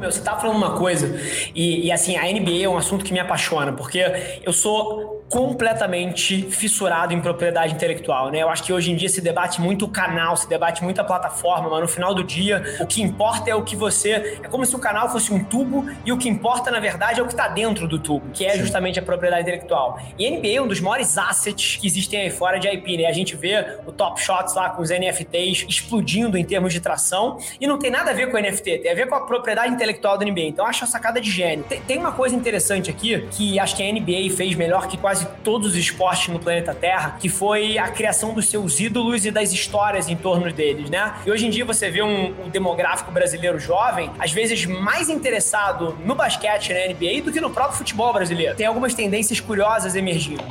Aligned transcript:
Meu, 0.00 0.10
você 0.10 0.22
tá 0.22 0.34
falando 0.34 0.56
uma 0.56 0.78
coisa, 0.78 1.14
e, 1.54 1.86
e, 1.86 1.92
assim, 1.92 2.16
a 2.16 2.22
NBA 2.22 2.62
é 2.62 2.68
um 2.68 2.78
assunto 2.78 3.04
que 3.04 3.12
me 3.12 3.20
apaixona, 3.20 3.70
porque 3.70 4.00
eu 4.42 4.50
sou 4.50 5.20
completamente 5.28 6.42
fissurado 6.50 7.14
em 7.14 7.20
propriedade 7.20 7.72
intelectual, 7.72 8.30
né? 8.30 8.42
Eu 8.42 8.48
acho 8.48 8.64
que 8.64 8.72
hoje 8.72 8.90
em 8.90 8.96
dia 8.96 9.08
se 9.08 9.20
debate 9.20 9.60
muito 9.60 9.84
o 9.84 9.88
canal, 9.88 10.36
se 10.36 10.48
debate 10.48 10.82
muito 10.82 11.00
a 11.00 11.04
plataforma, 11.04 11.70
mas 11.70 11.80
no 11.82 11.88
final 11.88 12.12
do 12.12 12.24
dia 12.24 12.78
o 12.80 12.86
que 12.86 13.00
importa 13.00 13.48
é 13.48 13.54
o 13.54 13.62
que 13.62 13.76
você. 13.76 14.38
É 14.42 14.48
como 14.48 14.66
se 14.66 14.74
o 14.74 14.78
canal 14.80 15.08
fosse 15.08 15.32
um 15.32 15.44
tubo 15.44 15.88
e 16.04 16.10
o 16.10 16.18
que 16.18 16.28
importa, 16.28 16.68
na 16.70 16.80
verdade, 16.80 17.20
é 17.20 17.22
o 17.22 17.26
que 17.26 17.32
está 17.32 17.46
dentro 17.46 17.86
do 17.86 17.96
tubo, 17.96 18.28
que 18.32 18.44
é 18.44 18.58
justamente 18.58 18.98
a 18.98 19.02
propriedade 19.02 19.42
intelectual. 19.42 20.00
E 20.18 20.26
a 20.26 20.30
NBA 20.30 20.48
é 20.48 20.60
um 20.60 20.66
dos 20.66 20.80
maiores 20.80 21.16
assets 21.16 21.76
que 21.76 21.86
existem 21.86 22.22
aí 22.22 22.30
fora 22.30 22.58
de 22.58 22.66
IP, 22.66 22.96
né? 22.96 23.06
A 23.06 23.12
gente 23.12 23.36
vê 23.36 23.78
o 23.86 23.92
Top 23.92 24.20
Shots 24.20 24.56
lá 24.56 24.70
com 24.70 24.82
os 24.82 24.90
NFTs 24.90 25.64
explodindo 25.68 26.36
em 26.36 26.44
termos 26.44 26.72
de 26.72 26.80
tração 26.80 27.38
e 27.60 27.68
não 27.68 27.78
tem 27.78 27.90
nada 27.90 28.10
a 28.10 28.14
ver 28.14 28.32
com 28.32 28.36
o 28.36 28.40
NFT, 28.40 28.78
tem 28.78 28.90
a 28.90 28.94
ver 28.96 29.06
com 29.06 29.14
a 29.14 29.20
propriedade 29.20 29.72
intelectual 29.72 29.89
da 30.16 30.24
NBA. 30.24 30.40
Então 30.42 30.66
acho 30.66 30.84
a 30.84 30.86
sacada 30.86 31.20
de 31.20 31.30
gênio. 31.30 31.64
Tem, 31.68 31.80
tem 31.82 31.98
uma 31.98 32.12
coisa 32.12 32.34
interessante 32.34 32.90
aqui 32.90 33.26
que 33.30 33.58
acho 33.58 33.76
que 33.76 33.82
a 33.82 33.92
NBA 33.92 34.34
fez 34.34 34.54
melhor 34.54 34.88
que 34.88 34.96
quase 34.96 35.10
quase 35.10 35.26
todos 35.42 35.72
os 35.72 35.76
esportes 35.76 36.28
no 36.28 36.38
planeta 36.38 36.74
Terra, 36.74 37.16
que 37.18 37.28
foi 37.28 37.78
a 37.78 37.88
criação 37.88 38.32
dos 38.32 38.48
seus 38.48 38.78
ídolos 38.78 39.26
e 39.26 39.30
das 39.30 39.52
histórias 39.52 40.08
em 40.08 40.16
torno 40.16 40.52
deles, 40.52 40.88
né? 40.88 41.14
E 41.26 41.30
hoje 41.30 41.46
em 41.46 41.50
dia 41.50 41.64
você 41.64 41.90
vê 41.90 42.02
um, 42.02 42.44
um 42.44 42.48
demográfico 42.48 43.10
brasileiro 43.10 43.58
jovem, 43.58 44.10
às 44.18 44.32
vezes 44.32 44.66
mais 44.66 45.08
interessado 45.08 45.98
no 46.04 46.14
basquete 46.14 46.72
na 46.72 46.92
NBA 46.92 47.22
do 47.24 47.32
que 47.32 47.40
no 47.40 47.50
próprio 47.50 47.78
futebol 47.78 48.12
brasileiro. 48.12 48.54
Tem 48.54 48.66
algumas 48.66 48.94
tendências 48.94 49.40
curiosas 49.40 49.94
emergindo. 49.94 50.44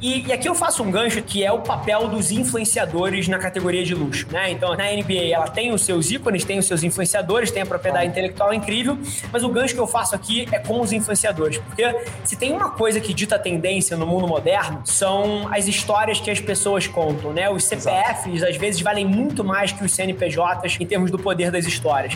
E, 0.00 0.26
e, 0.26 0.32
aqui 0.32 0.48
eu 0.48 0.54
faço 0.54 0.82
um 0.82 0.90
gancho 0.90 1.20
que 1.20 1.44
é 1.44 1.52
o 1.52 1.58
papel 1.58 2.08
dos 2.08 2.30
influenciadores 2.30 3.28
na 3.28 3.38
categoria 3.38 3.84
de 3.84 3.94
luxo, 3.94 4.26
né? 4.30 4.50
Então, 4.50 4.74
na 4.74 4.84
NBA 4.84 5.28
ela 5.30 5.48
tem 5.48 5.72
os 5.72 5.82
seus 5.82 6.10
ícones, 6.10 6.42
tem 6.42 6.58
os 6.58 6.66
seus 6.66 6.82
influenciadores, 6.82 7.50
tem 7.50 7.62
a 7.62 7.66
propriedade 7.66 8.06
intelectual 8.06 8.54
incrível, 8.54 8.98
mas 9.30 9.44
o 9.44 9.48
gancho 9.50 9.74
que 9.74 9.80
eu 9.80 9.86
faço 9.86 10.14
aqui 10.14 10.48
é 10.52 10.58
com 10.58 10.80
os 10.80 10.92
influenciadores, 10.92 11.58
porque 11.58 11.84
se 12.24 12.34
tem 12.34 12.52
uma 12.52 12.70
coisa 12.70 12.98
que 12.98 13.12
dita 13.12 13.38
tendência 13.38 13.94
no 13.96 14.06
mundo 14.06 14.26
moderno, 14.26 14.80
são 14.84 15.52
as 15.52 15.68
histórias 15.68 16.18
que 16.18 16.30
as 16.30 16.40
pessoas 16.40 16.86
contam, 16.86 17.32
né? 17.32 17.50
Os 17.50 17.64
CPFs 17.64 18.36
Exato. 18.36 18.52
às 18.52 18.56
vezes 18.56 18.80
valem 18.80 19.04
muito 19.04 19.44
mais 19.44 19.70
que 19.70 19.84
os 19.84 19.92
CNPJs 19.92 20.78
em 20.80 20.86
termos 20.86 21.10
do 21.10 21.18
poder 21.18 21.50
das 21.50 21.66
histórias 21.66 22.14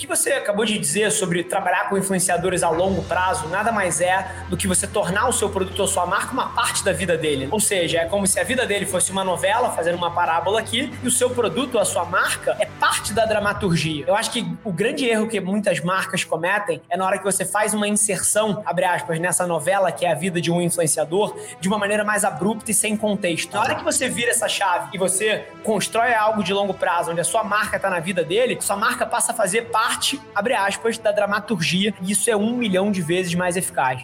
que 0.00 0.06
você 0.06 0.32
acabou 0.32 0.64
de 0.64 0.78
dizer 0.78 1.12
sobre 1.12 1.44
trabalhar 1.44 1.90
com 1.90 1.98
influenciadores 1.98 2.62
a 2.62 2.70
longo 2.70 3.02
prazo 3.02 3.48
nada 3.48 3.70
mais 3.70 4.00
é 4.00 4.26
do 4.48 4.56
que 4.56 4.66
você 4.66 4.86
tornar 4.86 5.28
o 5.28 5.32
seu 5.32 5.50
produto 5.50 5.78
ou 5.80 5.86
sua 5.86 6.06
marca 6.06 6.32
uma 6.32 6.48
parte 6.48 6.82
da 6.82 6.90
vida 6.90 7.18
dele. 7.18 7.48
Ou 7.50 7.60
seja, 7.60 7.98
é 7.98 8.06
como 8.06 8.26
se 8.26 8.40
a 8.40 8.44
vida 8.44 8.64
dele 8.64 8.86
fosse 8.86 9.12
uma 9.12 9.22
novela, 9.22 9.70
fazendo 9.72 9.96
uma 9.96 10.10
parábola 10.10 10.58
aqui, 10.58 10.90
e 11.02 11.06
o 11.06 11.10
seu 11.10 11.28
produto 11.28 11.74
ou 11.74 11.80
a 11.80 11.84
sua 11.84 12.06
marca 12.06 12.56
é 12.58 12.64
parte 12.64 13.12
da 13.12 13.26
dramaturgia. 13.26 14.04
Eu 14.06 14.14
acho 14.14 14.30
que 14.30 14.46
o 14.64 14.72
grande 14.72 15.04
erro 15.04 15.28
que 15.28 15.38
muitas 15.38 15.80
marcas 15.80 16.24
cometem 16.24 16.80
é 16.88 16.96
na 16.96 17.04
hora 17.04 17.18
que 17.18 17.24
você 17.24 17.44
faz 17.44 17.74
uma 17.74 17.86
inserção, 17.86 18.62
abre 18.64 18.86
aspas, 18.86 19.18
nessa 19.18 19.46
novela 19.46 19.92
que 19.92 20.06
é 20.06 20.12
a 20.12 20.14
vida 20.14 20.40
de 20.40 20.50
um 20.50 20.62
influenciador, 20.62 21.36
de 21.60 21.68
uma 21.68 21.76
maneira 21.76 22.04
mais 22.04 22.24
abrupta 22.24 22.70
e 22.70 22.74
sem 22.74 22.96
contexto. 22.96 23.52
Na 23.52 23.60
hora 23.60 23.74
que 23.74 23.84
você 23.84 24.08
vira 24.08 24.30
essa 24.30 24.48
chave 24.48 24.88
e 24.94 24.98
você 24.98 25.44
constrói 25.62 26.14
algo 26.14 26.42
de 26.42 26.54
longo 26.54 26.72
prazo, 26.72 27.10
onde 27.10 27.20
a 27.20 27.24
sua 27.24 27.44
marca 27.44 27.76
está 27.76 27.90
na 27.90 28.00
vida 28.00 28.24
dele, 28.24 28.56
sua 28.60 28.76
marca 28.76 29.04
passa 29.04 29.32
a 29.32 29.34
fazer 29.34 29.62
parte 29.66 29.89
parte, 29.90 30.20
abre 30.32 30.54
aspas, 30.54 30.98
da 30.98 31.10
dramaturgia, 31.10 31.92
e 32.00 32.12
isso 32.12 32.30
é 32.30 32.36
um 32.36 32.56
milhão 32.56 32.92
de 32.92 33.02
vezes 33.02 33.34
mais 33.34 33.56
eficaz. 33.56 34.00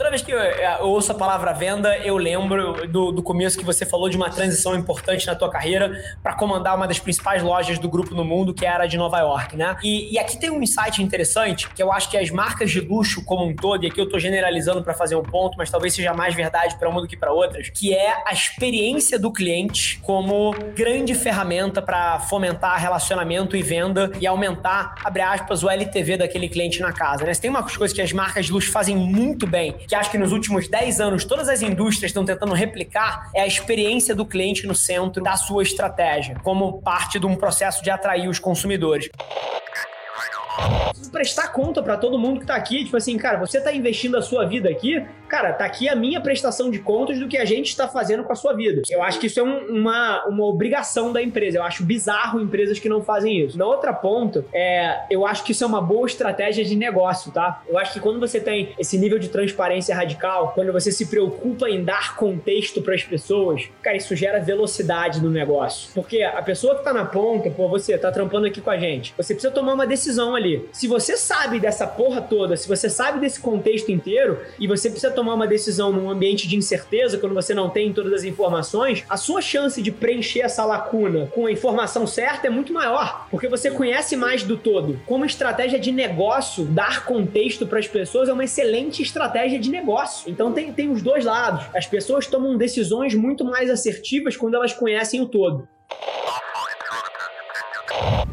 Toda 0.00 0.08
vez 0.08 0.22
que 0.22 0.32
eu, 0.32 0.38
eu, 0.38 0.86
ouço 0.86 1.12
a 1.12 1.14
palavra 1.14 1.52
venda, 1.52 1.94
eu 1.98 2.16
lembro 2.16 2.88
do, 2.88 3.12
do, 3.12 3.22
começo 3.22 3.58
que 3.58 3.64
você 3.66 3.84
falou 3.84 4.08
de 4.08 4.16
uma 4.16 4.30
transição 4.30 4.74
importante 4.74 5.26
na 5.26 5.34
tua 5.34 5.50
carreira 5.50 5.92
para 6.22 6.32
comandar 6.32 6.74
uma 6.74 6.88
das 6.88 6.98
principais 6.98 7.42
lojas 7.42 7.78
do 7.78 7.86
grupo 7.86 8.14
no 8.14 8.24
mundo, 8.24 8.54
que 8.54 8.64
era 8.64 8.84
a 8.84 8.86
de 8.86 8.96
Nova 8.96 9.18
York, 9.18 9.58
né? 9.58 9.76
E, 9.84 10.14
e, 10.14 10.18
aqui 10.18 10.40
tem 10.40 10.48
um 10.48 10.62
insight 10.62 11.02
interessante, 11.02 11.68
que 11.68 11.82
eu 11.82 11.92
acho 11.92 12.08
que 12.08 12.16
as 12.16 12.30
marcas 12.30 12.70
de 12.70 12.80
luxo 12.80 13.22
como 13.26 13.44
um 13.44 13.54
todo, 13.54 13.84
e 13.84 13.88
aqui 13.88 14.00
eu 14.00 14.06
estou 14.06 14.18
generalizando 14.18 14.82
para 14.82 14.94
fazer 14.94 15.16
um 15.16 15.22
ponto, 15.22 15.58
mas 15.58 15.70
talvez 15.70 15.92
seja 15.92 16.14
mais 16.14 16.34
verdade 16.34 16.78
para 16.78 16.88
uma 16.88 17.02
do 17.02 17.06
que 17.06 17.14
para 17.14 17.30
outras, 17.30 17.68
que 17.68 17.94
é 17.94 18.22
a 18.26 18.32
experiência 18.32 19.18
do 19.18 19.30
cliente 19.30 20.00
como 20.02 20.54
grande 20.74 21.14
ferramenta 21.14 21.82
para 21.82 22.20
fomentar 22.20 22.80
relacionamento 22.80 23.54
e 23.54 23.62
venda 23.62 24.10
e 24.18 24.26
aumentar, 24.26 24.94
abre 25.04 25.20
aspas, 25.20 25.62
o 25.62 25.68
LTV 25.68 26.16
daquele 26.16 26.48
cliente 26.48 26.80
na 26.80 26.90
casa, 26.90 27.26
né? 27.26 27.34
Se 27.34 27.40
tem 27.42 27.50
uma 27.50 27.62
coisa 27.62 27.94
que 27.94 28.00
as 28.00 28.14
marcas 28.14 28.46
de 28.46 28.52
luxo 28.52 28.72
fazem 28.72 28.96
muito 28.96 29.46
bem, 29.46 29.76
que 29.90 29.96
acho 29.96 30.08
que 30.08 30.18
nos 30.18 30.30
últimos 30.30 30.68
10 30.68 31.00
anos 31.00 31.24
todas 31.24 31.48
as 31.48 31.62
indústrias 31.62 32.10
estão 32.10 32.24
tentando 32.24 32.54
replicar 32.54 33.28
é 33.34 33.40
a 33.40 33.46
experiência 33.46 34.14
do 34.14 34.24
cliente 34.24 34.64
no 34.64 34.74
centro 34.74 35.20
da 35.20 35.36
sua 35.36 35.64
estratégia, 35.64 36.36
como 36.44 36.80
parte 36.80 37.18
de 37.18 37.26
um 37.26 37.34
processo 37.34 37.82
de 37.82 37.90
atrair 37.90 38.28
os 38.28 38.38
consumidores 38.38 39.10
prestar 41.10 41.48
conta 41.48 41.82
para 41.82 41.96
todo 41.96 42.18
mundo 42.18 42.40
que 42.40 42.46
tá 42.46 42.54
aqui. 42.54 42.84
Tipo 42.84 42.96
assim, 42.96 43.16
cara, 43.18 43.38
você 43.38 43.60
tá 43.60 43.72
investindo 43.72 44.16
a 44.16 44.22
sua 44.22 44.46
vida 44.46 44.68
aqui, 44.68 45.04
cara, 45.28 45.52
tá 45.52 45.64
aqui 45.64 45.88
a 45.88 45.94
minha 45.94 46.20
prestação 46.20 46.70
de 46.70 46.78
contas 46.78 47.18
do 47.18 47.28
que 47.28 47.36
a 47.36 47.44
gente 47.44 47.68
está 47.68 47.86
fazendo 47.86 48.24
com 48.24 48.32
a 48.32 48.36
sua 48.36 48.52
vida. 48.52 48.82
Eu 48.88 49.02
acho 49.02 49.18
que 49.18 49.26
isso 49.26 49.38
é 49.38 49.42
um, 49.42 49.80
uma, 49.80 50.24
uma 50.26 50.44
obrigação 50.44 51.12
da 51.12 51.22
empresa. 51.22 51.58
Eu 51.58 51.62
acho 51.62 51.84
bizarro 51.84 52.40
empresas 52.40 52.78
que 52.78 52.88
não 52.88 53.02
fazem 53.02 53.44
isso. 53.44 53.58
Na 53.58 53.66
outra 53.66 53.92
ponta, 53.92 54.44
é, 54.52 55.02
eu 55.10 55.26
acho 55.26 55.44
que 55.44 55.52
isso 55.52 55.64
é 55.64 55.66
uma 55.66 55.80
boa 55.80 56.06
estratégia 56.06 56.64
de 56.64 56.74
negócio, 56.74 57.32
tá? 57.32 57.62
Eu 57.68 57.78
acho 57.78 57.92
que 57.92 58.00
quando 58.00 58.18
você 58.18 58.40
tem 58.40 58.74
esse 58.78 58.98
nível 58.98 59.18
de 59.18 59.28
transparência 59.28 59.94
radical, 59.94 60.52
quando 60.54 60.72
você 60.72 60.90
se 60.90 61.06
preocupa 61.06 61.68
em 61.68 61.84
dar 61.84 62.16
contexto 62.16 62.82
para 62.82 62.94
as 62.94 63.02
pessoas, 63.02 63.68
cara, 63.82 63.96
isso 63.96 64.14
gera 64.16 64.40
velocidade 64.40 65.22
no 65.22 65.30
negócio. 65.30 65.90
Porque 65.94 66.22
a 66.22 66.42
pessoa 66.42 66.76
que 66.76 66.84
tá 66.84 66.92
na 66.92 67.04
ponta, 67.04 67.50
pô, 67.50 67.68
você 67.68 67.96
tá 67.98 68.10
trampando 68.10 68.46
aqui 68.46 68.60
com 68.60 68.70
a 68.70 68.78
gente, 68.78 69.14
você 69.16 69.34
precisa 69.34 69.52
tomar 69.52 69.74
uma 69.74 69.86
decisão 69.86 70.34
ali. 70.34 70.49
Se 70.72 70.86
você 70.86 71.16
sabe 71.16 71.60
dessa 71.60 71.86
porra 71.86 72.20
toda, 72.20 72.56
se 72.56 72.68
você 72.68 72.88
sabe 72.88 73.20
desse 73.20 73.40
contexto 73.40 73.90
inteiro 73.90 74.38
e 74.58 74.66
você 74.66 74.90
precisa 74.90 75.12
tomar 75.12 75.34
uma 75.34 75.46
decisão 75.46 75.92
num 75.92 76.10
ambiente 76.10 76.48
de 76.48 76.56
incerteza, 76.56 77.18
quando 77.18 77.34
você 77.34 77.54
não 77.54 77.70
tem 77.70 77.92
todas 77.92 78.12
as 78.12 78.24
informações, 78.24 79.04
a 79.08 79.16
sua 79.16 79.40
chance 79.40 79.80
de 79.82 79.90
preencher 79.90 80.40
essa 80.40 80.64
lacuna 80.64 81.26
com 81.34 81.46
a 81.46 81.52
informação 81.52 82.06
certa 82.06 82.46
é 82.46 82.50
muito 82.50 82.72
maior, 82.72 83.26
porque 83.30 83.48
você 83.48 83.70
conhece 83.70 84.16
mais 84.16 84.42
do 84.42 84.56
todo. 84.56 85.00
Como 85.06 85.24
estratégia 85.24 85.78
de 85.78 85.92
negócio, 85.92 86.64
dar 86.64 87.04
contexto 87.04 87.66
para 87.66 87.78
as 87.78 87.88
pessoas 87.88 88.28
é 88.28 88.32
uma 88.32 88.44
excelente 88.44 89.02
estratégia 89.02 89.58
de 89.58 89.70
negócio. 89.70 90.30
Então 90.30 90.52
tem, 90.52 90.72
tem 90.72 90.90
os 90.90 91.02
dois 91.02 91.24
lados. 91.24 91.64
As 91.74 91.86
pessoas 91.86 92.26
tomam 92.26 92.56
decisões 92.56 93.14
muito 93.14 93.44
mais 93.44 93.70
assertivas 93.70 94.36
quando 94.36 94.54
elas 94.54 94.72
conhecem 94.72 95.20
o 95.20 95.26
todo. 95.26 95.68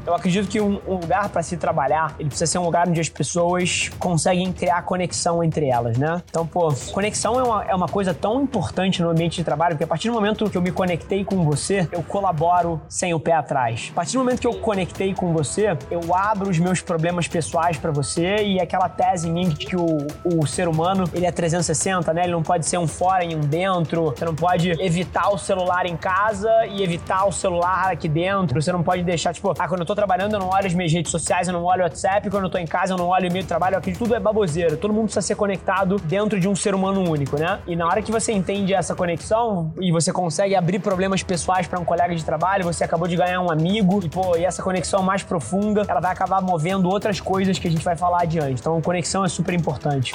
Eu 0.07 0.15
acredito 0.15 0.47
que 0.47 0.61
um, 0.61 0.79
um 0.87 0.93
lugar 0.95 1.27
para 1.27 1.43
se 1.43 1.57
trabalhar, 1.57 2.15
ele 2.17 2.29
precisa 2.29 2.49
ser 2.49 2.59
um 2.59 2.63
lugar 2.63 2.87
onde 2.87 3.01
as 3.01 3.09
pessoas 3.09 3.91
conseguem 3.99 4.53
criar 4.53 4.81
conexão 4.83 5.43
entre 5.43 5.67
elas, 5.67 5.97
né? 5.97 6.23
Então, 6.29 6.47
pô, 6.47 6.73
conexão 6.93 7.37
é 7.37 7.43
uma, 7.43 7.65
é 7.65 7.75
uma 7.75 7.89
coisa 7.89 8.13
tão 8.13 8.41
importante 8.41 9.01
no 9.01 9.09
ambiente 9.09 9.35
de 9.35 9.43
trabalho, 9.43 9.73
porque 9.73 9.83
a 9.83 9.87
partir 9.87 10.07
do 10.07 10.13
momento 10.13 10.49
que 10.49 10.57
eu 10.57 10.61
me 10.61 10.71
conectei 10.71 11.25
com 11.25 11.43
você, 11.43 11.89
eu 11.91 12.01
colaboro 12.01 12.79
sem 12.87 13.13
o 13.13 13.19
pé 13.19 13.33
atrás. 13.33 13.89
A 13.91 13.95
partir 13.95 14.13
do 14.13 14.19
momento 14.19 14.39
que 14.39 14.47
eu 14.47 14.53
conectei 14.53 15.13
com 15.13 15.33
você, 15.33 15.77
eu 15.91 15.99
abro 16.15 16.49
os 16.49 16.57
meus 16.57 16.79
problemas 16.79 17.27
pessoais 17.27 17.75
para 17.75 17.91
você 17.91 18.37
e 18.37 18.61
aquela 18.61 18.87
tese 18.87 19.29
minha 19.29 19.49
de 19.49 19.65
que 19.65 19.75
o, 19.75 20.07
o 20.23 20.47
ser 20.47 20.69
humano, 20.69 21.03
ele 21.13 21.25
é 21.25 21.31
360, 21.33 22.13
né? 22.13 22.23
Ele 22.23 22.31
não 22.31 22.43
pode 22.43 22.65
ser 22.65 22.77
um 22.77 22.87
fora 22.87 23.25
e 23.25 23.35
um 23.35 23.41
dentro. 23.41 24.13
Você 24.15 24.23
não 24.23 24.35
pode 24.35 24.71
evitar 24.81 25.33
o 25.33 25.37
celular 25.37 25.85
em 25.85 25.97
casa 25.97 26.49
e 26.65 26.81
evitar 26.81 27.27
o 27.27 27.31
celular 27.33 27.91
aqui 27.91 28.07
dentro. 28.07 28.61
Você 28.61 28.71
não 28.71 28.81
pode 28.81 29.03
deixar, 29.03 29.33
tipo, 29.33 29.53
ah, 29.59 29.67
quando 29.67 29.81
eu 29.81 29.85
tô 29.85 29.96
trabalhando, 29.97 30.33
eu 30.33 30.39
não 30.39 30.49
olho 30.49 30.67
as 30.67 30.73
minhas 30.73 30.93
redes 30.93 31.11
sociais, 31.11 31.47
eu 31.47 31.53
não 31.53 31.63
olho 31.63 31.81
o 31.81 31.83
WhatsApp. 31.83 32.29
Quando 32.29 32.43
eu 32.43 32.49
tô 32.49 32.57
em 32.57 32.65
casa, 32.65 32.93
eu 32.93 32.97
não 32.97 33.07
olho 33.07 33.29
o 33.29 33.33
do 33.33 33.43
trabalho. 33.45 33.77
Aquilo 33.77 33.97
tudo 33.97 34.15
é 34.15 34.19
baboseira. 34.19 34.77
Todo 34.77 34.93
mundo 34.93 35.05
precisa 35.05 35.25
ser 35.25 35.35
conectado 35.35 35.97
dentro 35.97 36.39
de 36.39 36.47
um 36.47 36.55
ser 36.55 36.75
humano 36.75 37.09
único, 37.09 37.37
né? 37.37 37.59
E 37.65 37.75
na 37.75 37.87
hora 37.87 38.01
que 38.01 38.11
você 38.11 38.31
entende 38.31 38.73
essa 38.73 38.95
conexão 38.95 39.73
e 39.81 39.91
você 39.91 40.13
consegue 40.13 40.55
abrir 40.55 40.79
problemas 40.79 41.23
pessoais 41.23 41.67
para 41.67 41.79
um 41.79 41.85
colega 41.85 42.15
de 42.15 42.23
trabalho, 42.23 42.63
você 42.63 42.83
acabou 42.83 43.07
de 43.07 43.15
ganhar 43.15 43.41
um 43.41 43.51
amigo 43.51 43.99
e, 44.03 44.09
pô, 44.09 44.37
e 44.37 44.45
essa 44.45 44.61
conexão 44.61 45.01
mais 45.01 45.23
profunda, 45.23 45.83
ela 45.87 45.99
vai 45.99 46.11
acabar 46.11 46.41
movendo 46.41 46.87
outras 46.89 47.19
coisas 47.19 47.57
que 47.57 47.67
a 47.67 47.71
gente 47.71 47.83
vai 47.83 47.95
falar 47.95 48.21
adiante. 48.21 48.61
Então, 48.61 48.79
conexão 48.81 49.25
é 49.25 49.29
super 49.29 49.53
importante. 49.53 50.13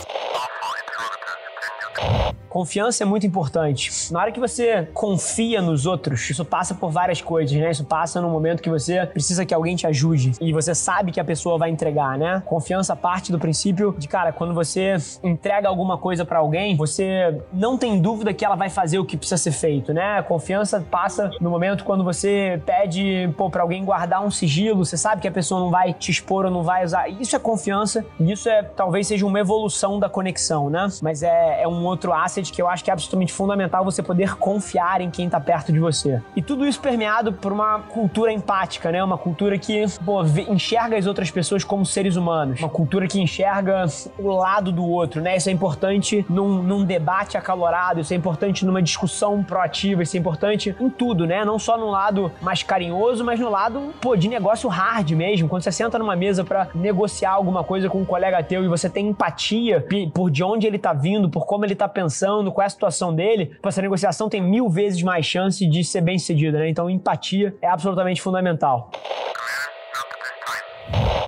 Confiança 2.52 3.02
é 3.02 3.06
muito 3.06 3.26
importante. 3.26 3.90
Na 4.12 4.20
hora 4.20 4.30
que 4.30 4.38
você 4.38 4.86
confia 4.92 5.62
nos 5.62 5.86
outros, 5.86 6.28
isso 6.28 6.44
passa 6.44 6.74
por 6.74 6.90
várias 6.90 7.22
coisas, 7.22 7.56
né? 7.56 7.70
Isso 7.70 7.82
passa 7.82 8.20
no 8.20 8.28
momento 8.28 8.62
que 8.62 8.68
você 8.68 9.06
precisa 9.06 9.46
que 9.46 9.54
alguém 9.54 9.74
te 9.74 9.86
ajude 9.86 10.32
e 10.38 10.52
você 10.52 10.74
sabe 10.74 11.12
que 11.12 11.18
a 11.18 11.24
pessoa 11.24 11.56
vai 11.56 11.70
entregar, 11.70 12.18
né? 12.18 12.42
Confiança 12.44 12.94
parte 12.94 13.32
do 13.32 13.38
princípio 13.38 13.94
de, 13.96 14.06
cara, 14.06 14.32
quando 14.32 14.52
você 14.52 14.96
entrega 15.22 15.66
alguma 15.66 15.96
coisa 15.96 16.26
para 16.26 16.40
alguém, 16.40 16.76
você 16.76 17.40
não 17.50 17.78
tem 17.78 17.98
dúvida 17.98 18.34
que 18.34 18.44
ela 18.44 18.54
vai 18.54 18.68
fazer 18.68 18.98
o 18.98 19.04
que 19.06 19.16
precisa 19.16 19.38
ser 19.38 19.52
feito, 19.52 19.94
né? 19.94 20.20
Confiança 20.20 20.84
passa 20.90 21.30
no 21.40 21.48
momento 21.48 21.84
quando 21.84 22.04
você 22.04 22.60
pede, 22.66 23.32
pô, 23.34 23.48
pra 23.48 23.62
alguém 23.62 23.82
guardar 23.82 24.22
um 24.22 24.30
sigilo, 24.30 24.84
você 24.84 24.98
sabe 24.98 25.22
que 25.22 25.28
a 25.28 25.32
pessoa 25.32 25.58
não 25.58 25.70
vai 25.70 25.94
te 25.94 26.10
expor 26.10 26.44
ou 26.44 26.50
não 26.50 26.62
vai 26.62 26.84
usar. 26.84 27.08
Isso 27.08 27.34
é 27.34 27.38
confiança 27.38 28.04
e 28.20 28.30
isso 28.30 28.46
é 28.46 28.62
talvez 28.62 29.06
seja 29.06 29.24
uma 29.24 29.40
evolução 29.40 29.98
da 29.98 30.10
conexão, 30.10 30.68
né? 30.68 30.86
Mas 31.00 31.22
é, 31.22 31.62
é 31.62 31.66
um 31.66 31.86
outro 31.86 32.12
asset 32.12 32.41
que 32.50 32.60
eu 32.60 32.68
acho 32.68 32.82
que 32.82 32.90
é 32.90 32.92
absolutamente 32.92 33.32
fundamental 33.32 33.84
você 33.84 34.02
poder 34.02 34.36
confiar 34.36 35.00
em 35.00 35.10
quem 35.10 35.28
tá 35.28 35.40
perto 35.40 35.72
de 35.72 35.78
você. 35.78 36.20
E 36.34 36.42
tudo 36.42 36.66
isso 36.66 36.80
permeado 36.80 37.32
por 37.32 37.52
uma 37.52 37.80
cultura 37.80 38.32
empática, 38.32 38.90
né? 38.90 39.02
Uma 39.02 39.18
cultura 39.18 39.58
que, 39.58 39.84
pô, 40.04 40.22
enxerga 40.48 40.96
as 40.96 41.06
outras 41.06 41.30
pessoas 41.30 41.64
como 41.64 41.84
seres 41.84 42.16
humanos. 42.16 42.60
Uma 42.60 42.68
cultura 42.68 43.06
que 43.06 43.20
enxerga 43.20 43.84
o 44.18 44.28
lado 44.28 44.72
do 44.72 44.84
outro, 44.84 45.20
né? 45.20 45.36
Isso 45.36 45.48
é 45.48 45.52
importante 45.52 46.24
num, 46.28 46.62
num 46.62 46.84
debate 46.84 47.36
acalorado, 47.36 48.00
isso 48.00 48.12
é 48.12 48.16
importante 48.16 48.64
numa 48.64 48.82
discussão 48.82 49.42
proativa, 49.42 50.02
isso 50.02 50.16
é 50.16 50.20
importante 50.20 50.74
em 50.80 50.90
tudo, 50.90 51.26
né? 51.26 51.44
Não 51.44 51.58
só 51.58 51.76
no 51.76 51.90
lado 51.90 52.32
mais 52.40 52.62
carinhoso, 52.62 53.24
mas 53.24 53.38
no 53.38 53.50
lado, 53.50 53.92
pô, 54.00 54.16
de 54.16 54.28
negócio 54.28 54.68
hard 54.68 55.10
mesmo. 55.12 55.48
Quando 55.48 55.62
você 55.62 55.72
senta 55.72 55.98
numa 55.98 56.16
mesa 56.16 56.44
para 56.44 56.68
negociar 56.74 57.32
alguma 57.32 57.62
coisa 57.62 57.88
com 57.88 58.00
um 58.00 58.04
colega 58.04 58.42
teu 58.42 58.64
e 58.64 58.68
você 58.68 58.88
tem 58.88 59.08
empatia 59.08 59.84
por 60.12 60.30
de 60.30 60.42
onde 60.42 60.66
ele 60.66 60.78
tá 60.78 60.92
vindo, 60.92 61.28
por 61.28 61.46
como 61.46 61.64
ele 61.64 61.74
tá 61.74 61.88
pensando, 61.88 62.31
qual 62.52 62.62
é 62.62 62.66
a 62.66 62.70
situação 62.70 63.14
dele, 63.14 63.56
essa 63.62 63.82
negociação 63.82 64.28
tem 64.28 64.40
mil 64.40 64.68
vezes 64.68 65.02
mais 65.02 65.26
chance 65.26 65.66
de 65.66 65.84
ser 65.84 66.00
bem 66.00 66.18
sucedida, 66.18 66.58
né? 66.58 66.68
Então, 66.68 66.88
empatia 66.88 67.54
é 67.60 67.68
absolutamente 67.68 68.22
fundamental. 68.22 68.90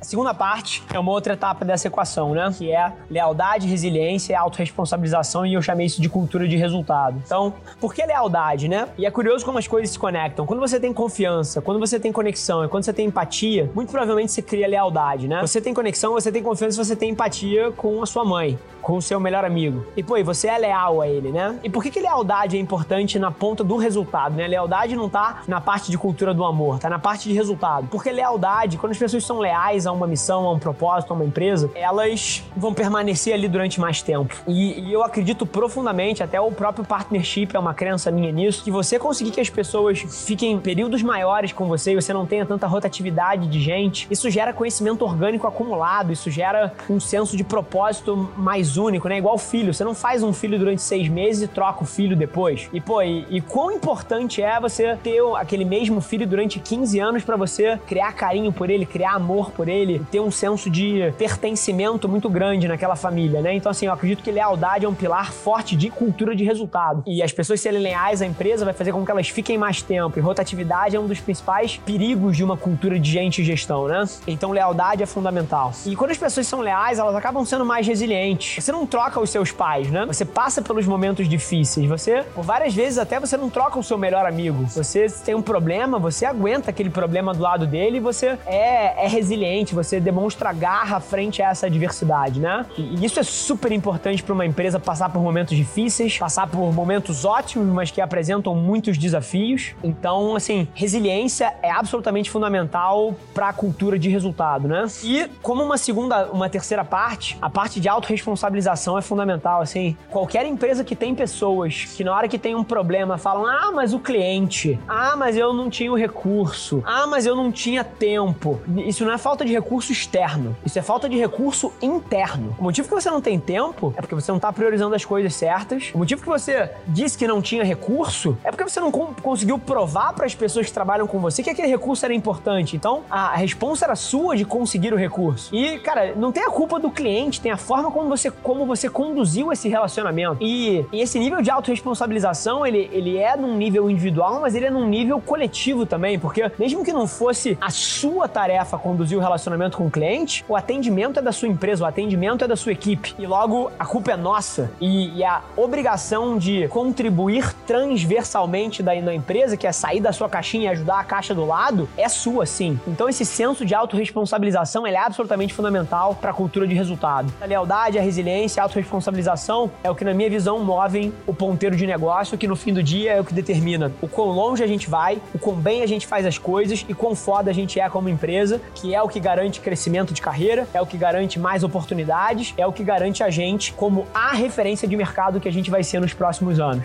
A 0.04 0.06
segunda 0.06 0.34
parte 0.34 0.82
é 0.92 0.98
uma 0.98 1.10
outra 1.10 1.32
etapa 1.32 1.64
dessa 1.64 1.88
equação, 1.88 2.34
né? 2.34 2.54
Que 2.54 2.70
é 2.70 2.92
lealdade, 3.08 3.66
resiliência 3.66 4.38
autorresponsabilização, 4.38 5.46
e 5.46 5.54
eu 5.54 5.62
chamei 5.62 5.86
isso 5.86 5.98
de 6.02 6.10
cultura 6.10 6.46
de 6.46 6.58
resultado. 6.58 7.22
Então, 7.24 7.54
por 7.80 7.94
que 7.94 8.04
lealdade, 8.04 8.68
né? 8.68 8.86
E 8.98 9.06
é 9.06 9.10
curioso 9.10 9.46
como 9.46 9.56
as 9.56 9.66
coisas 9.66 9.88
se 9.88 9.98
conectam. 9.98 10.44
Quando 10.44 10.60
você 10.60 10.78
tem 10.78 10.92
confiança, 10.92 11.62
quando 11.62 11.80
você 11.80 11.98
tem 11.98 12.12
conexão 12.12 12.62
e 12.62 12.68
quando 12.68 12.84
você 12.84 12.92
tem 12.92 13.06
empatia, 13.06 13.70
muito 13.74 13.88
provavelmente 13.88 14.30
você 14.30 14.42
cria 14.42 14.68
lealdade, 14.68 15.26
né? 15.26 15.40
Você 15.40 15.58
tem 15.58 15.72
conexão, 15.72 16.12
você 16.12 16.30
tem 16.30 16.42
confiança, 16.42 16.84
você 16.84 16.94
tem 16.94 17.08
empatia 17.08 17.72
com 17.72 18.02
a 18.02 18.06
sua 18.06 18.26
mãe, 18.26 18.58
com 18.82 18.98
o 18.98 19.02
seu 19.02 19.18
melhor 19.18 19.42
amigo. 19.42 19.86
E, 19.96 20.02
pô, 20.02 20.18
e 20.18 20.22
você 20.22 20.48
é 20.48 20.58
leal 20.58 21.00
a 21.00 21.08
ele, 21.08 21.32
né? 21.32 21.58
E 21.64 21.70
por 21.70 21.82
que, 21.82 21.90
que 21.90 22.00
lealdade 22.00 22.58
é 22.58 22.60
importante 22.60 23.18
na 23.18 23.30
ponta 23.30 23.64
do 23.64 23.78
resultado, 23.78 24.34
né? 24.34 24.46
Lealdade 24.46 24.94
não 24.94 25.08
tá 25.08 25.42
na 25.48 25.62
parte 25.62 25.90
de 25.90 25.96
cultura 25.96 26.34
do 26.34 26.44
amor, 26.44 26.78
tá 26.78 26.90
na 26.90 26.98
parte 26.98 27.26
de 27.26 27.34
resultado. 27.34 27.88
Porque 27.90 28.12
lealdade, 28.12 28.76
quando 28.76 28.92
as 28.92 28.98
pessoas 28.98 29.24
são 29.24 29.38
leais 29.38 29.86
a 29.86 29.93
uma 29.94 30.06
missão, 30.06 30.46
a 30.46 30.52
um 30.52 30.58
propósito, 30.58 31.12
a 31.12 31.16
uma 31.16 31.24
empresa, 31.24 31.70
elas 31.74 32.42
vão 32.56 32.74
permanecer 32.74 33.34
ali 33.34 33.48
durante 33.48 33.80
mais 33.80 34.02
tempo. 34.02 34.42
E, 34.46 34.80
e, 34.80 34.92
eu 34.92 35.02
acredito 35.02 35.46
profundamente, 35.46 36.22
até 36.22 36.40
o 36.40 36.50
próprio 36.50 36.84
partnership 36.84 37.48
é 37.54 37.58
uma 37.58 37.74
crença 37.74 38.10
minha 38.10 38.30
nisso, 38.30 38.62
que 38.62 38.70
você 38.70 38.98
conseguir 38.98 39.30
que 39.30 39.40
as 39.40 39.50
pessoas 39.50 39.98
fiquem 40.26 40.58
períodos 40.58 41.02
maiores 41.02 41.52
com 41.52 41.66
você 41.66 41.92
e 41.92 41.94
você 41.94 42.12
não 42.12 42.26
tenha 42.26 42.44
tanta 42.46 42.66
rotatividade 42.66 43.46
de 43.46 43.60
gente, 43.60 44.06
isso 44.10 44.30
gera 44.30 44.52
conhecimento 44.52 45.04
orgânico 45.04 45.46
acumulado, 45.46 46.12
isso 46.12 46.30
gera 46.30 46.72
um 46.88 47.00
senso 47.00 47.36
de 47.36 47.44
propósito 47.44 48.30
mais 48.36 48.76
único, 48.76 49.08
né? 49.08 49.18
Igual 49.18 49.38
filho. 49.38 49.72
Você 49.72 49.84
não 49.84 49.94
faz 49.94 50.22
um 50.22 50.32
filho 50.32 50.58
durante 50.58 50.82
seis 50.82 51.08
meses 51.08 51.42
e 51.42 51.48
troca 51.48 51.82
o 51.82 51.86
filho 51.86 52.16
depois. 52.16 52.68
E, 52.72 52.80
pô, 52.80 53.02
e, 53.02 53.26
e 53.30 53.40
quão 53.40 53.70
importante 53.70 54.42
é 54.42 54.60
você 54.60 54.96
ter 54.96 55.20
aquele 55.36 55.64
mesmo 55.64 56.00
filho 56.00 56.26
durante 56.26 56.58
15 56.58 56.98
anos 56.98 57.24
para 57.24 57.36
você 57.36 57.78
criar 57.86 58.12
carinho 58.12 58.52
por 58.52 58.70
ele, 58.70 58.86
criar 58.86 59.14
amor 59.14 59.50
por 59.50 59.68
ele 59.68 59.83
ele 59.84 60.04
ter 60.10 60.20
um 60.20 60.30
senso 60.30 60.68
de 60.68 61.12
pertencimento 61.16 62.08
muito 62.08 62.28
grande 62.28 62.66
naquela 62.66 62.96
família, 62.96 63.40
né? 63.40 63.54
Então, 63.54 63.70
assim, 63.70 63.86
eu 63.86 63.92
acredito 63.92 64.22
que 64.22 64.30
lealdade 64.30 64.84
é 64.84 64.88
um 64.88 64.94
pilar 64.94 65.32
forte 65.32 65.76
de 65.76 65.90
cultura 65.90 66.34
de 66.34 66.44
resultado. 66.44 67.02
E 67.06 67.22
as 67.22 67.32
pessoas 67.32 67.60
serem 67.60 67.80
leais 67.80 68.20
à 68.20 68.26
empresa 68.26 68.64
vai 68.64 68.74
fazer 68.74 68.92
com 68.92 69.04
que 69.04 69.10
elas 69.10 69.28
fiquem 69.28 69.56
mais 69.56 69.82
tempo. 69.82 70.18
E 70.18 70.22
rotatividade 70.22 70.96
é 70.96 71.00
um 71.00 71.06
dos 71.06 71.20
principais 71.20 71.76
perigos 71.76 72.36
de 72.36 72.42
uma 72.42 72.56
cultura 72.56 72.98
de 72.98 73.10
gente 73.10 73.42
e 73.42 73.44
gestão, 73.44 73.86
né? 73.86 74.04
Então, 74.26 74.50
lealdade 74.50 75.02
é 75.02 75.06
fundamental. 75.06 75.72
E 75.86 75.94
quando 75.94 76.10
as 76.10 76.18
pessoas 76.18 76.46
são 76.46 76.60
leais, 76.60 76.98
elas 76.98 77.14
acabam 77.14 77.44
sendo 77.44 77.64
mais 77.64 77.86
resilientes. 77.86 78.62
Você 78.62 78.72
não 78.72 78.86
troca 78.86 79.20
os 79.20 79.30
seus 79.30 79.52
pais, 79.52 79.90
né? 79.90 80.04
Você 80.06 80.24
passa 80.24 80.60
pelos 80.62 80.86
momentos 80.86 81.28
difíceis. 81.28 81.88
Você, 81.88 82.24
por 82.34 82.42
várias 82.42 82.74
vezes, 82.74 82.98
até 82.98 83.20
você 83.20 83.36
não 83.36 83.50
troca 83.50 83.78
o 83.78 83.82
seu 83.82 83.98
melhor 83.98 84.26
amigo. 84.26 84.64
Você 84.66 85.06
tem 85.24 85.34
um 85.34 85.42
problema, 85.42 85.98
você 85.98 86.26
aguenta 86.26 86.70
aquele 86.70 86.90
problema 86.90 87.32
do 87.32 87.42
lado 87.42 87.66
dele 87.66 87.98
e 87.98 88.00
você 88.00 88.38
é, 88.46 89.04
é 89.04 89.08
resiliente 89.08 89.63
você 89.72 90.00
demonstra 90.00 90.52
garra 90.52 90.98
frente 90.98 91.40
a 91.40 91.50
essa 91.50 91.66
adversidade, 91.66 92.40
né? 92.40 92.66
E 92.76 93.04
isso 93.04 93.20
é 93.20 93.22
super 93.22 93.70
importante 93.70 94.20
para 94.20 94.34
uma 94.34 94.44
empresa 94.44 94.80
passar 94.80 95.10
por 95.10 95.22
momentos 95.22 95.56
difíceis, 95.56 96.18
passar 96.18 96.48
por 96.48 96.72
momentos 96.72 97.24
ótimos, 97.24 97.68
mas 97.68 97.92
que 97.92 98.00
apresentam 98.00 98.52
muitos 98.56 98.98
desafios. 98.98 99.74
Então, 99.84 100.34
assim, 100.34 100.66
resiliência 100.74 101.54
é 101.62 101.70
absolutamente 101.70 102.30
fundamental 102.30 103.14
para 103.32 103.50
a 103.50 103.52
cultura 103.52 103.96
de 103.96 104.08
resultado, 104.08 104.66
né? 104.66 104.86
E 105.04 105.28
como 105.40 105.62
uma 105.62 105.78
segunda, 105.78 106.26
uma 106.32 106.48
terceira 106.48 106.84
parte, 106.84 107.38
a 107.40 107.48
parte 107.48 107.78
de 107.78 107.88
autorresponsabilização 107.88 108.98
é 108.98 109.02
fundamental, 109.02 109.60
assim. 109.60 109.96
Qualquer 110.10 110.46
empresa 110.46 110.82
que 110.82 110.96
tem 110.96 111.14
pessoas 111.14 111.84
que 111.96 112.02
na 112.02 112.14
hora 112.14 112.28
que 112.28 112.38
tem 112.38 112.54
um 112.54 112.64
problema 112.64 113.18
falam: 113.18 113.46
"Ah, 113.46 113.70
mas 113.72 113.92
o 113.94 113.98
cliente. 113.98 114.78
Ah, 114.88 115.14
mas 115.16 115.36
eu 115.36 115.52
não 115.52 115.70
tinha 115.70 115.92
o 115.92 115.96
recurso. 115.96 116.82
Ah, 116.86 117.06
mas 117.06 117.26
eu 117.26 117.36
não 117.36 117.52
tinha 117.52 117.84
tempo". 117.84 118.60
Isso 118.76 119.04
não 119.04 119.12
é 119.12 119.18
falta 119.18 119.44
de 119.44 119.52
recurso 119.54 119.92
externo. 119.92 120.56
Isso 120.64 120.78
é 120.78 120.82
falta 120.82 121.08
de 121.08 121.16
recurso 121.16 121.72
interno. 121.80 122.54
O 122.58 122.62
motivo 122.62 122.88
que 122.88 122.94
você 122.94 123.10
não 123.10 123.20
tem 123.20 123.38
tempo 123.38 123.94
é 123.96 124.00
porque 124.00 124.14
você 124.14 124.30
não 124.30 124.36
está 124.36 124.52
priorizando 124.52 124.94
as 124.94 125.04
coisas 125.04 125.34
certas. 125.34 125.90
O 125.94 125.98
motivo 125.98 126.22
que 126.22 126.28
você 126.28 126.70
disse 126.86 127.16
que 127.16 127.26
não 127.26 127.40
tinha 127.40 127.64
recurso 127.64 128.36
é 128.44 128.50
porque 128.50 128.64
você 128.64 128.80
não 128.80 128.90
conseguiu 128.90 129.58
provar 129.58 130.12
para 130.12 130.26
as 130.26 130.34
pessoas 130.34 130.66
que 130.66 130.72
trabalham 130.72 131.06
com 131.06 131.18
você 131.18 131.42
que 131.42 131.50
aquele 131.50 131.68
recurso 131.68 132.04
era 132.04 132.14
importante. 132.14 132.76
Então, 132.76 133.02
a 133.10 133.36
resposta 133.36 133.84
era 133.84 133.96
sua 133.96 134.36
de 134.36 134.44
conseguir 134.44 134.92
o 134.92 134.96
recurso. 134.96 135.54
E, 135.54 135.78
cara, 135.78 136.14
não 136.14 136.32
tem 136.32 136.42
a 136.42 136.50
culpa 136.50 136.78
do 136.78 136.90
cliente, 136.90 137.40
tem 137.40 137.52
a 137.52 137.56
forma 137.56 137.90
como 137.90 138.08
você, 138.08 138.30
como 138.30 138.66
você 138.66 138.88
conduziu 138.88 139.52
esse 139.52 139.68
relacionamento. 139.68 140.38
E, 140.40 140.84
e 140.92 141.00
esse 141.00 141.18
nível 141.18 141.40
de 141.40 141.50
autorresponsabilização, 141.50 142.66
ele, 142.66 142.88
ele 142.92 143.16
é 143.16 143.36
num 143.36 143.56
nível 143.56 143.90
individual, 143.90 144.40
mas 144.40 144.54
ele 144.54 144.66
é 144.66 144.70
num 144.70 144.86
nível 144.86 145.20
coletivo 145.20 145.86
também, 145.86 146.18
porque 146.18 146.50
mesmo 146.58 146.84
que 146.84 146.92
não 146.92 147.06
fosse 147.06 147.56
a 147.60 147.70
sua 147.70 148.28
tarefa 148.28 148.78
conduzir 148.78 149.16
o 149.16 149.20
relacionamento, 149.20 149.43
relacionamento 149.44 149.76
com 149.76 149.86
o 149.86 149.90
cliente, 149.90 150.44
o 150.48 150.56
atendimento 150.56 151.18
é 151.18 151.22
da 151.22 151.32
sua 151.32 151.48
empresa, 151.48 151.84
o 151.84 151.86
atendimento 151.86 152.44
é 152.44 152.48
da 152.48 152.56
sua 152.56 152.72
equipe. 152.72 153.14
E 153.18 153.26
logo, 153.26 153.70
a 153.78 153.84
culpa 153.84 154.12
é 154.12 154.16
nossa. 154.16 154.70
E, 154.80 155.18
e 155.18 155.24
a 155.24 155.42
obrigação 155.56 156.38
de 156.38 156.66
contribuir 156.68 157.54
transversalmente 157.66 158.82
daí 158.82 159.02
na 159.02 159.14
empresa, 159.14 159.56
que 159.56 159.66
é 159.66 159.72
sair 159.72 160.00
da 160.00 160.12
sua 160.12 160.28
caixinha 160.28 160.64
e 160.64 160.68
ajudar 160.68 161.00
a 161.00 161.04
caixa 161.04 161.34
do 161.34 161.44
lado, 161.44 161.88
é 161.96 162.08
sua 162.08 162.46
sim. 162.46 162.78
Então 162.86 163.08
esse 163.08 163.24
senso 163.24 163.64
de 163.64 163.74
autorresponsabilização 163.74 164.86
é 164.86 164.96
absolutamente 164.96 165.52
fundamental 165.52 166.14
para 166.14 166.30
a 166.30 166.34
cultura 166.34 166.66
de 166.66 166.74
resultado. 166.74 167.32
A 167.40 167.44
lealdade, 167.44 167.98
a 167.98 168.02
resiliência, 168.02 168.62
a 168.62 168.64
autorresponsabilização 168.64 169.70
é 169.82 169.90
o 169.90 169.94
que, 169.94 170.04
na 170.04 170.14
minha 170.14 170.30
visão, 170.30 170.58
movem 170.60 171.12
o 171.26 171.34
ponteiro 171.34 171.76
de 171.76 171.86
negócio, 171.86 172.38
que 172.38 172.46
no 172.46 172.56
fim 172.56 172.72
do 172.72 172.82
dia 172.82 173.12
é 173.12 173.20
o 173.20 173.24
que 173.24 173.34
determina 173.34 173.92
o 174.00 174.08
quão 174.08 174.28
longe 174.28 174.62
a 174.62 174.66
gente 174.66 174.88
vai, 174.88 175.20
o 175.34 175.38
quão 175.38 175.56
bem 175.56 175.82
a 175.82 175.86
gente 175.86 176.06
faz 176.06 176.24
as 176.24 176.38
coisas 176.38 176.84
e 176.88 176.94
quão 176.94 177.14
foda 177.14 177.50
a 177.50 177.54
gente 177.54 177.78
é 177.80 177.88
como 177.88 178.08
empresa, 178.08 178.60
que 178.74 178.94
é 178.94 179.02
o 179.02 179.08
que 179.08 179.20
garante 179.20 179.33
garante 179.34 179.60
crescimento 179.60 180.14
de 180.14 180.22
carreira, 180.22 180.68
é 180.72 180.80
o 180.80 180.86
que 180.86 180.96
garante 180.96 181.40
mais 181.40 181.64
oportunidades, 181.64 182.54
é 182.56 182.64
o 182.64 182.72
que 182.72 182.84
garante 182.84 183.20
a 183.20 183.30
gente 183.30 183.72
como 183.72 184.06
a 184.14 184.32
referência 184.32 184.86
de 184.86 184.96
mercado 184.96 185.40
que 185.40 185.48
a 185.48 185.52
gente 185.52 185.72
vai 185.72 185.82
ser 185.82 186.00
nos 186.00 186.14
próximos 186.14 186.60
anos. 186.60 186.84